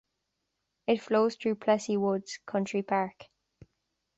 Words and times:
It 0.87 0.99
flows 0.99 1.35
through 1.35 1.57
Plessey 1.57 1.95
Woods 1.95 2.39
Country 2.47 2.81
Park. 2.81 3.25